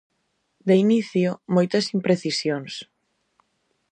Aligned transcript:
De 0.67 0.75
inicio 0.85 1.29
moitas 1.55 1.85
imprecisións. 1.97 2.73